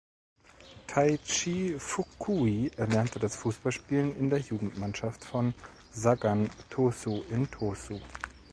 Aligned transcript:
Taichi 0.87 1.77
Fukui 1.77 2.71
erlernte 2.75 3.19
das 3.19 3.35
Fußballspielen 3.35 4.17
in 4.17 4.31
der 4.31 4.39
Jugendmannschaft 4.39 5.23
von 5.23 5.53
Sagan 5.91 6.49
Tosu 6.71 7.23
in 7.29 7.51
Tosu. 7.51 7.99